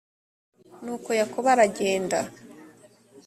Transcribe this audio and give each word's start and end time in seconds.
nuko 0.83 1.09
yakobo 1.19 1.47
aragenda 1.55 2.19